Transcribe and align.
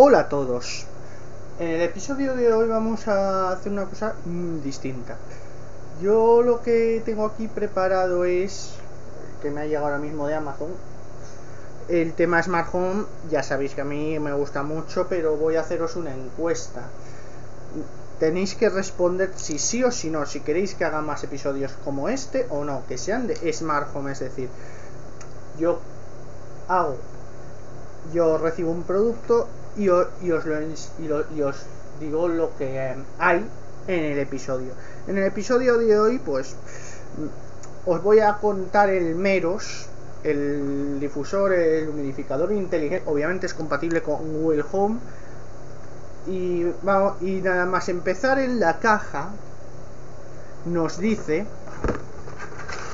Hola 0.00 0.20
a 0.20 0.28
todos. 0.28 0.84
En 1.58 1.70
el 1.70 1.82
episodio 1.82 2.36
de 2.36 2.52
hoy 2.52 2.68
vamos 2.68 3.08
a 3.08 3.50
hacer 3.50 3.72
una 3.72 3.86
cosa 3.86 4.14
mm, 4.26 4.60
distinta. 4.60 5.16
Yo 6.00 6.40
lo 6.42 6.62
que 6.62 7.02
tengo 7.04 7.26
aquí 7.26 7.48
preparado 7.48 8.24
es 8.24 8.74
que 9.42 9.50
me 9.50 9.60
ha 9.60 9.66
llegado 9.66 9.86
ahora 9.86 9.98
mismo 9.98 10.28
de 10.28 10.36
Amazon. 10.36 10.68
El 11.88 12.12
tema 12.12 12.40
Smart 12.40 12.72
Home, 12.72 13.06
ya 13.28 13.42
sabéis 13.42 13.74
que 13.74 13.80
a 13.80 13.84
mí 13.84 14.20
me 14.20 14.32
gusta 14.34 14.62
mucho, 14.62 15.08
pero 15.08 15.36
voy 15.36 15.56
a 15.56 15.62
haceros 15.62 15.96
una 15.96 16.14
encuesta. 16.14 16.82
Tenéis 18.20 18.54
que 18.54 18.68
responder 18.68 19.32
si 19.34 19.58
sí 19.58 19.82
o 19.82 19.90
si 19.90 20.10
no, 20.10 20.26
si 20.26 20.38
queréis 20.38 20.76
que 20.76 20.84
haga 20.84 21.00
más 21.00 21.24
episodios 21.24 21.72
como 21.84 22.08
este 22.08 22.46
o 22.50 22.64
no, 22.64 22.84
que 22.86 22.98
sean 22.98 23.26
de 23.26 23.52
Smart 23.52 23.88
Home, 23.96 24.12
es 24.12 24.20
decir, 24.20 24.48
yo 25.58 25.80
hago 26.68 26.94
yo 28.12 28.38
recibo 28.38 28.70
un 28.70 28.84
producto 28.84 29.48
y, 29.78 29.88
os, 29.88 30.08
lo, 30.44 31.48
os 31.48 31.56
digo 32.00 32.28
lo 32.28 32.56
que 32.56 32.96
hay 33.18 33.46
en 33.86 34.04
el 34.04 34.18
episodio. 34.18 34.72
En 35.06 35.16
el 35.18 35.24
episodio 35.24 35.78
de 35.78 35.98
hoy, 35.98 36.18
pues, 36.18 36.56
os 37.86 38.02
voy 38.02 38.20
a 38.20 38.34
contar 38.38 38.90
el 38.90 39.14
Meros, 39.14 39.86
el 40.24 40.98
difusor, 41.00 41.52
el 41.52 41.88
humidificador 41.88 42.52
inteligente, 42.52 43.08
obviamente 43.08 43.46
es 43.46 43.54
compatible 43.54 44.02
con 44.02 44.16
Google 44.42 44.64
Home. 44.72 44.98
Y, 46.26 46.64
vamos, 46.82 47.22
y 47.22 47.40
nada 47.40 47.64
más 47.64 47.88
empezar 47.88 48.38
en 48.38 48.60
la 48.60 48.78
caja, 48.80 49.30
nos 50.66 50.98
dice, 50.98 51.46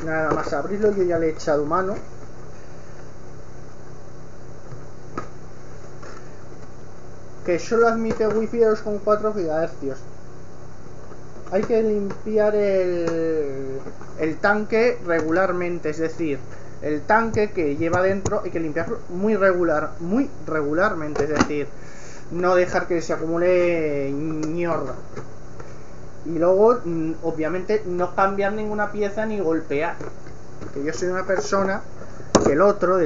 nada 0.05 0.30
más 0.30 0.53
abrirlo, 0.53 0.92
yo 0.92 1.03
ya 1.03 1.19
le 1.19 1.28
he 1.28 1.30
echado 1.30 1.64
mano 1.64 1.95
que 7.45 7.59
solo 7.59 7.89
admite 7.89 8.27
wifi 8.27 8.59
de 8.59 8.71
2,4 8.71 9.34
GHz. 9.34 9.98
Hay 11.53 11.62
que 11.62 11.83
limpiar 11.83 12.55
el, 12.55 13.81
tanque 14.41 14.98
regularmente, 15.06 15.91
es 15.91 15.98
decir, 15.98 16.39
el 16.83 17.03
tanque 17.03 17.53
que 17.53 17.77
lleva 17.77 18.03
dentro 18.03 18.41
hay 18.45 18.51
que 18.51 18.61
limpiarlo 18.61 18.98
muy 19.11 19.36
regular, 19.36 19.92
muy 20.01 20.28
regularmente, 20.47 21.25
es 21.25 21.31
decir, 21.31 21.69
no 22.31 22.55
dejar 22.55 22.86
que 22.86 23.01
se 23.03 23.12
acumule 23.12 24.11
ñorda. 24.11 24.95
Y 26.25 26.39
luego, 26.39 26.81
mm, 26.83 27.12
obviamente, 27.23 27.83
no 27.86 28.14
cambiar 28.14 28.55
ninguna 28.55 28.91
pieza 28.91 29.27
ni 29.27 29.39
golpear. 29.39 29.97
Porque 30.61 30.83
yo 30.83 30.92
soy 30.95 31.08
una 31.08 31.27
persona 31.27 31.83
que 32.45 32.53
el 32.53 32.62
otro, 32.62 32.98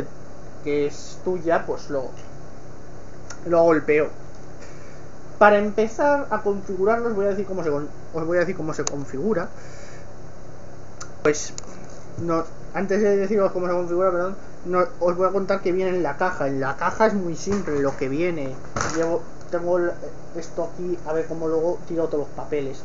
que 0.62 0.86
es 0.86 1.18
tuya, 1.24 1.66
pues 1.66 1.90
lo, 1.90 2.10
lo 3.46 3.62
golpeo. 3.62 4.08
Para 5.38 5.58
empezar 5.58 6.26
a 6.30 6.42
configurarlo 6.42 7.08
os 7.10 7.14
voy 7.14 7.26
a 7.26 7.28
decir 7.30 7.46
cómo 7.46 7.62
se, 8.74 8.84
configura. 8.84 9.48
Pues 11.22 11.52
antes 12.74 13.00
de 13.00 13.16
deciros 13.16 13.52
cómo 13.52 13.68
se 13.68 13.72
configura, 13.72 14.10
perdón, 14.10 14.36
os 14.98 15.16
voy 15.16 15.28
a 15.28 15.30
contar 15.30 15.60
que 15.62 15.70
viene 15.70 15.90
en 15.90 16.02
la 16.02 16.16
caja. 16.16 16.48
En 16.48 16.58
la 16.58 16.76
caja 16.76 17.06
es 17.06 17.14
muy 17.14 17.36
simple 17.36 17.80
lo 17.80 17.96
que 17.96 18.08
viene. 18.08 18.54
Tengo 19.50 19.78
esto 20.36 20.70
aquí, 20.72 20.98
a 21.06 21.12
ver 21.12 21.26
cómo 21.26 21.46
luego 21.46 21.78
tiro 21.86 22.06
todos 22.08 22.26
los 22.26 22.36
papeles. 22.36 22.82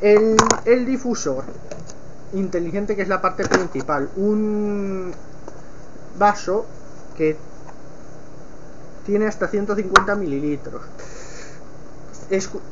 El, 0.00 0.36
el 0.64 0.86
difusor 0.86 1.44
inteligente, 2.32 2.94
que 2.94 3.02
es 3.02 3.08
la 3.08 3.20
parte 3.20 3.44
principal. 3.44 4.08
Un 4.16 5.12
vaso 6.16 6.64
que 7.16 7.36
tiene 9.04 9.26
hasta 9.26 9.48
150 9.48 10.14
mililitros 10.14 10.80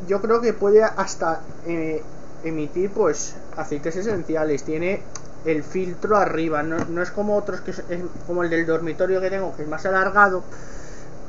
yo 0.09 0.21
creo 0.21 0.41
que 0.41 0.53
puede 0.53 0.83
hasta 0.83 1.41
eh, 1.67 2.03
emitir 2.45 2.91
pues 2.91 3.35
aceites 3.57 3.97
esenciales. 3.97 4.63
Tiene 4.63 5.03
el 5.45 5.63
filtro 5.63 6.17
arriba, 6.17 6.63
no, 6.63 7.03
es 7.03 7.11
como 7.11 7.37
otros 7.37 7.61
que 7.61 7.73
es, 7.73 7.83
como 8.27 8.43
el 8.45 8.51
del 8.51 8.67
dormitorio 8.67 9.21
que 9.21 9.31
tengo, 9.31 9.55
que 9.57 9.63
es 9.63 9.69
más 9.69 9.85
alargado, 9.87 10.43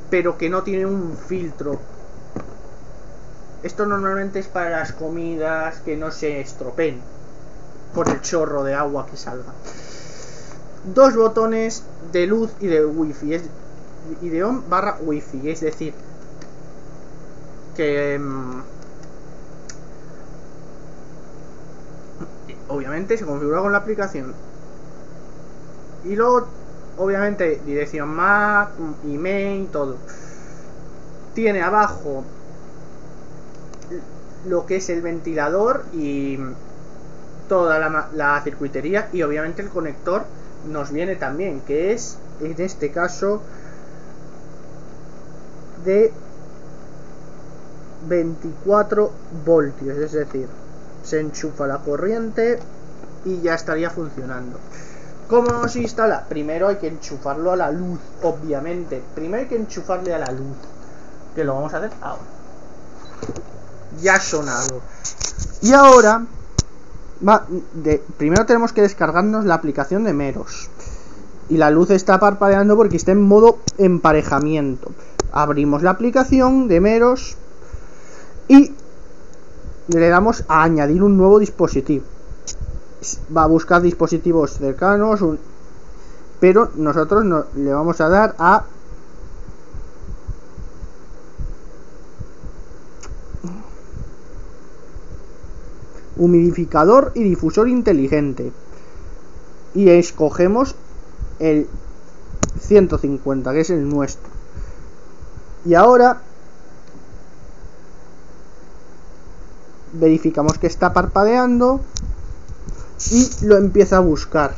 pero 0.09 0.37
que 0.37 0.49
no 0.49 0.63
tiene 0.63 0.85
un 0.85 1.17
filtro. 1.17 1.79
Esto 3.63 3.85
normalmente 3.85 4.39
es 4.39 4.47
para 4.47 4.69
las 4.69 4.91
comidas 4.91 5.79
que 5.85 5.95
no 5.95 6.11
se 6.11 6.41
estropeen 6.41 6.99
por 7.95 8.09
el 8.09 8.21
chorro 8.21 8.63
de 8.63 8.73
agua 8.73 9.07
que 9.09 9.17
salga. 9.17 9.53
Dos 10.93 11.15
botones 11.15 11.83
de 12.11 12.27
luz 12.27 12.51
y 12.59 12.67
de 12.67 12.85
wifi, 12.85 13.35
es, 13.35 13.43
y 14.21 14.29
de 14.29 14.43
on 14.43 14.69
barra 14.69 14.97
wifi, 15.01 15.49
es 15.49 15.61
decir, 15.61 15.93
que 17.75 18.19
mm, 18.19 18.61
obviamente 22.69 23.17
se 23.17 23.25
configura 23.25 23.61
con 23.61 23.71
la 23.71 23.79
aplicación. 23.79 24.33
Y 26.05 26.15
luego 26.15 26.47
obviamente 26.97 27.61
dirección 27.65 28.09
MAC, 28.09 28.69
email, 29.05 29.67
todo. 29.67 29.97
Tiene 31.33 31.61
abajo 31.61 32.23
lo 34.47 34.65
que 34.65 34.77
es 34.77 34.89
el 34.89 35.01
ventilador 35.01 35.85
y 35.93 36.37
toda 37.47 37.79
la, 37.79 38.09
la 38.13 38.41
circuitería 38.43 39.09
y 39.13 39.23
obviamente 39.23 39.61
el 39.61 39.69
conector 39.69 40.23
nos 40.69 40.91
viene 40.91 41.15
también 41.15 41.61
que 41.61 41.93
es 41.93 42.17
en 42.41 42.59
este 42.59 42.91
caso 42.91 43.41
de 45.85 46.11
24 48.07 49.11
voltios, 49.45 49.97
es 49.97 50.11
decir, 50.11 50.47
se 51.03 51.19
enchufa 51.19 51.67
la 51.67 51.79
corriente 51.79 52.59
y 53.25 53.41
ya 53.41 53.55
estaría 53.55 53.89
funcionando. 53.89 54.59
¿Cómo 55.29 55.67
se 55.67 55.81
instala? 55.81 56.25
Primero 56.27 56.67
hay 56.67 56.75
que 56.77 56.87
enchufarlo 56.87 57.51
a 57.51 57.55
la 57.55 57.71
luz, 57.71 57.99
obviamente. 58.21 59.01
Primero 59.15 59.43
hay 59.43 59.47
que 59.47 59.55
enchufarle 59.55 60.13
a 60.13 60.19
la 60.19 60.31
luz, 60.31 60.57
que 61.33 61.43
lo 61.43 61.55
vamos 61.55 61.73
a 61.73 61.77
hacer 61.77 61.91
ahora. 62.01 62.23
Ya 64.01 64.15
ha 64.15 64.19
sonado. 64.19 64.81
Y 65.61 65.71
ahora, 65.73 66.25
va, 67.27 67.47
primero 68.17 68.45
tenemos 68.45 68.73
que 68.73 68.81
descargarnos 68.81 69.45
la 69.45 69.55
aplicación 69.55 70.03
de 70.03 70.13
Meros. 70.13 70.69
Y 71.49 71.57
la 71.57 71.69
luz 71.69 71.89
está 71.89 72.19
parpadeando 72.19 72.75
porque 72.75 72.97
está 72.97 73.11
en 73.11 73.21
modo 73.21 73.59
emparejamiento. 73.77 74.91
Abrimos 75.31 75.83
la 75.83 75.91
aplicación 75.91 76.67
de 76.67 76.79
Meros 76.79 77.37
y 78.47 78.73
le 79.87 80.09
damos 80.09 80.43
a 80.47 80.63
añadir 80.63 81.03
un 81.03 81.17
nuevo 81.17 81.39
dispositivo. 81.39 82.05
Va 83.35 83.43
a 83.43 83.47
buscar 83.47 83.81
dispositivos 83.81 84.57
cercanos, 84.57 85.19
pero 86.39 86.71
nosotros 86.75 87.25
no, 87.25 87.45
le 87.55 87.73
vamos 87.73 87.99
a 88.01 88.09
dar 88.09 88.35
a 88.37 88.65
humidificador 96.15 97.11
y 97.15 97.23
difusor 97.23 97.67
inteligente 97.67 98.51
y 99.73 99.89
escogemos 99.89 100.75
el 101.39 101.67
150 102.59 103.51
que 103.51 103.59
es 103.61 103.69
el 103.71 103.89
nuestro 103.89 104.29
y 105.65 105.73
ahora 105.73 106.21
verificamos 109.93 110.57
que 110.57 110.67
está 110.67 110.93
parpadeando 110.93 111.81
y 113.11 113.45
lo 113.45 113.57
empieza 113.57 113.97
a 113.97 113.99
buscar. 114.01 114.53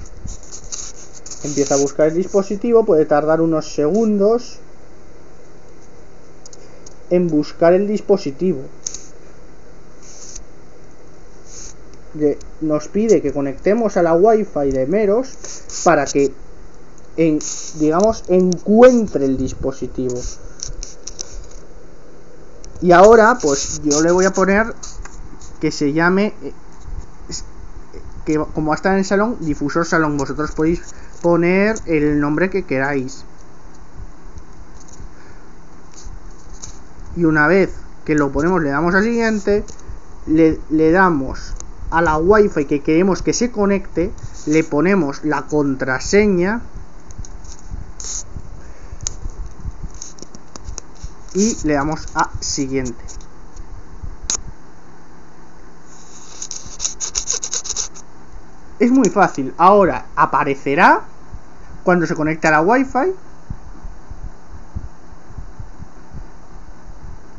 Empieza 1.43 1.75
a 1.75 1.77
buscar 1.77 2.07
el 2.07 2.15
dispositivo, 2.15 2.85
puede 2.85 3.05
tardar 3.05 3.41
unos 3.41 3.73
segundos 3.73 4.59
en 7.09 7.27
buscar 7.27 7.73
el 7.73 7.87
dispositivo. 7.87 8.61
nos 12.61 12.87
pide 12.87 13.21
que 13.21 13.33
conectemos 13.33 13.97
a 13.97 14.01
la 14.01 14.13
wifi 14.13 14.71
de 14.71 14.87
Meros 14.87 15.29
para 15.83 16.05
que 16.05 16.31
digamos 17.79 18.23
encuentre 18.27 19.25
el 19.25 19.37
dispositivo. 19.37 20.19
Y 22.81 22.91
ahora 22.91 23.37
pues 23.41 23.81
yo 23.83 24.01
le 24.01 24.11
voy 24.11 24.25
a 24.25 24.31
poner 24.31 24.73
que 25.65 25.71
se 25.71 25.93
llame 25.93 26.31
eh, 26.43 26.53
que 28.23 28.37
como 28.53 28.71
está 28.71 28.91
en 28.91 28.99
el 28.99 29.05
salón 29.05 29.37
difusor 29.39 29.83
salón 29.83 30.15
vosotros 30.15 30.51
podéis 30.51 30.83
poner 31.23 31.75
el 31.87 32.19
nombre 32.19 32.51
que 32.51 32.65
queráis 32.65 33.25
y 37.15 37.25
una 37.25 37.47
vez 37.47 37.73
que 38.05 38.13
lo 38.13 38.31
ponemos 38.31 38.61
le 38.61 38.69
damos 38.69 38.93
al 38.93 39.05
siguiente 39.05 39.63
le, 40.27 40.59
le 40.69 40.91
damos 40.91 41.55
a 41.89 42.03
la 42.03 42.17
wifi 42.17 42.65
que 42.65 42.81
queremos 42.81 43.23
que 43.23 43.33
se 43.33 43.49
conecte 43.49 44.11
le 44.45 44.63
ponemos 44.63 45.25
la 45.25 45.47
contraseña 45.47 46.61
y 51.33 51.57
le 51.63 51.73
damos 51.73 52.07
a 52.13 52.29
siguiente. 52.39 53.14
Es 58.85 58.91
muy 58.91 59.09
fácil. 59.09 59.51
Ahora 59.57 60.05
aparecerá 60.15 61.01
cuando 61.83 62.05
se 62.05 62.13
conecte 62.13 62.47
a 62.49 62.51
la 62.51 62.61
Wi-Fi 62.61 63.15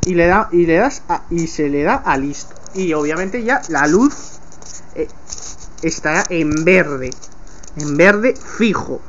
y 0.06 0.14
le 0.16 0.26
da 0.26 0.48
y 0.50 0.66
le 0.66 0.76
das 0.78 1.02
y 1.30 1.46
se 1.46 1.68
le 1.68 1.84
da 1.84 2.02
a 2.04 2.16
listo. 2.16 2.56
Y 2.74 2.94
obviamente 2.94 3.44
ya 3.44 3.62
la 3.68 3.86
luz 3.86 4.40
eh, 4.96 5.06
estará 5.82 6.24
en 6.30 6.64
verde 6.64 7.12
en 7.76 7.96
verde 7.96 8.34
fijo. 8.34 9.00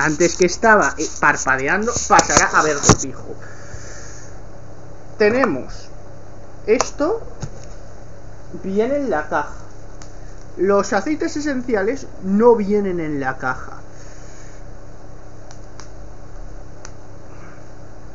Antes 0.00 0.36
que 0.36 0.44
estaba 0.44 0.94
eh, 0.98 1.08
parpadeando 1.18 1.94
pasará 2.08 2.50
a 2.58 2.62
verde 2.62 2.94
fijo. 3.00 3.34
Tenemos 5.16 5.88
esto 6.66 7.22
viene 8.62 8.96
en 8.96 9.08
la 9.08 9.30
caja 9.30 9.61
los 10.56 10.92
aceites 10.92 11.36
esenciales 11.36 12.06
no 12.22 12.56
vienen 12.56 13.00
en 13.00 13.20
la 13.20 13.38
caja 13.38 13.78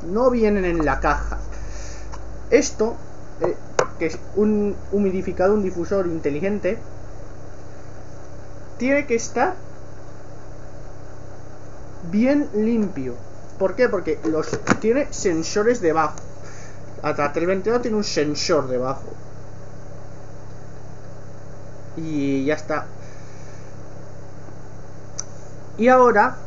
no 0.06 0.30
vienen 0.30 0.66
en 0.66 0.86
la 0.86 1.00
caja 1.00 1.38
esto, 2.50 2.95
eh, 3.42 3.56
que 4.00 4.06
es 4.07 4.19
un 4.36 4.75
humidificador, 4.92 5.57
un 5.57 5.63
difusor 5.63 6.07
inteligente, 6.07 6.78
tiene 8.78 9.06
que 9.06 9.16
estar 9.16 9.56
bien 12.12 12.50
limpio. 12.54 13.16
¿Por 13.60 13.75
qué? 13.75 13.89
Porque 13.89 14.19
los 14.25 14.48
tiene 14.80 15.07
sensores 15.12 15.81
debajo. 15.81 16.16
Atrás 17.01 17.34
del 17.34 17.48
ventilador 17.48 17.81
tiene 17.81 17.98
un 17.98 18.04
sensor 18.04 18.68
debajo. 18.68 19.07
Y 21.98 22.46
ya 22.46 22.54
está. 22.54 22.86
Y 25.78 25.90
ahora 25.90 26.38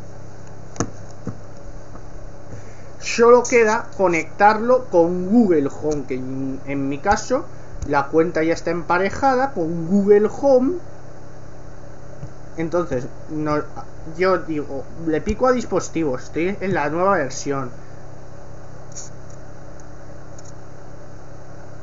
solo 3.01 3.43
queda 3.43 3.87
conectarlo 3.97 4.87
con 4.87 5.29
Google 5.29 5.69
Home, 5.83 6.05
que 6.07 6.15
en, 6.15 6.89
mi 6.89 6.99
caso 6.99 7.45
la 7.87 8.07
cuenta 8.09 8.43
ya 8.43 8.55
está 8.55 8.71
emparejada 8.71 9.53
con 9.53 9.89
Google 9.89 10.29
Home. 10.41 10.75
Entonces, 12.57 13.07
no, 13.31 13.63
yo 14.19 14.39
digo, 14.39 14.85
le 15.07 15.21
pico 15.21 15.47
a 15.47 15.53
dispositivos, 15.53 16.25
estoy 16.25 16.57
en 16.61 16.75
la 16.75 16.89
nueva 16.91 17.17
versión. 17.17 17.71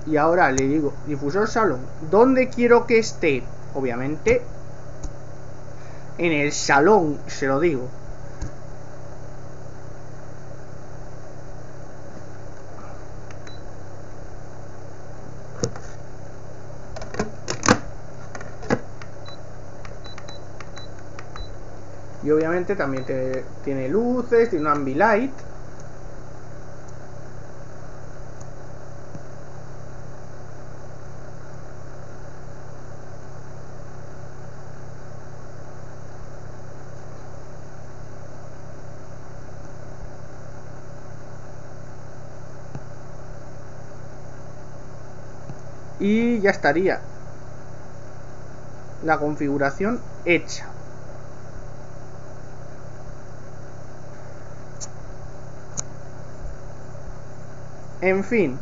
Y 0.06 0.16
ahora 0.18 0.52
le 0.52 0.68
digo, 0.68 0.94
difusor 1.06 1.48
salón, 1.48 1.80
¿dónde 2.10 2.50
quiero 2.50 2.86
que 2.86 3.00
esté? 3.00 3.44
Obviamente, 3.77 4.41
en 6.18 6.31
el 6.31 6.51
salón, 6.51 7.19
se 7.27 7.45
lo 7.45 7.59
digo. 7.59 7.88
Y 22.23 22.31
obviamente 22.31 22.75
también 22.75 23.06
tiene 23.63 23.88
luces, 23.88 24.50
tiene 24.50 24.65
un 24.65 24.71
ambilight. 24.71 25.31
Y 45.99 46.39
ya 46.39 46.51
estaría 46.51 47.01
la 49.03 49.17
configuración 49.17 49.99
hecha. 50.25 50.67
En 58.01 58.23
fin, 58.23 58.59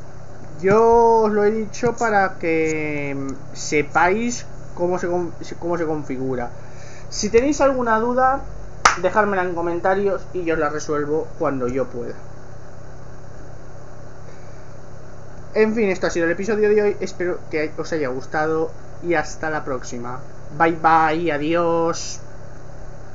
yo 0.61 1.23
os 1.23 1.31
lo 1.31 1.43
he 1.43 1.51
dicho 1.51 1.93
para 1.97 2.35
que 2.39 3.17
sepáis 3.53 4.45
cómo 4.75 4.97
se, 4.97 5.07
cómo 5.59 5.77
se 5.77 5.85
configura. 5.85 6.49
Si 7.09 7.29
tenéis 7.29 7.59
alguna 7.59 7.99
duda, 7.99 8.41
dejármela 9.01 9.43
en 9.43 9.53
comentarios 9.53 10.25
y 10.33 10.45
yo 10.45 10.55
la 10.55 10.69
resuelvo 10.69 11.27
cuando 11.37 11.67
yo 11.67 11.85
pueda. 11.87 12.15
En 15.55 15.73
fin, 15.73 15.89
esto 15.89 16.05
ha 16.05 16.11
sido 16.11 16.25
el 16.27 16.33
episodio 16.33 16.69
de 16.69 16.81
hoy. 16.83 16.97
Espero 16.99 17.47
que 17.49 17.73
os 17.77 17.91
haya 17.93 18.09
gustado 18.09 18.77
y 19.01 19.15
hasta 19.15 19.49
la 19.49 19.63
próxima. 19.63 20.29
Bye 20.49 20.73
bye, 20.73 21.31
adiós. 21.31 22.24